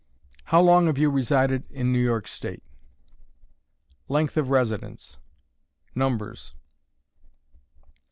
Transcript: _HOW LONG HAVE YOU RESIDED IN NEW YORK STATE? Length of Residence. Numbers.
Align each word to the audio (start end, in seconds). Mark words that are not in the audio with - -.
_HOW 0.45 0.61
LONG 0.61 0.87
HAVE 0.87 0.97
YOU 0.97 1.11
RESIDED 1.11 1.65
IN 1.69 1.93
NEW 1.93 1.99
YORK 2.03 2.27
STATE? 2.27 2.63
Length 4.07 4.35
of 4.35 4.49
Residence. 4.49 5.19
Numbers. 5.93 6.55